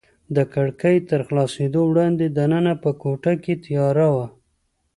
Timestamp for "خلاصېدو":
1.27-1.81